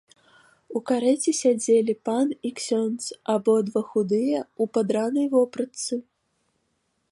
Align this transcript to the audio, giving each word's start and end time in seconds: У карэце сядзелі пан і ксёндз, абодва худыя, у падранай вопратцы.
У 0.77 0.79
карэце 0.91 1.33
сядзелі 1.41 1.93
пан 2.09 2.27
і 2.49 2.53
ксёндз, 2.61 3.03
абодва 3.35 3.81
худыя, 3.91 4.39
у 4.65 4.69
падранай 4.79 5.27
вопратцы. 5.37 6.01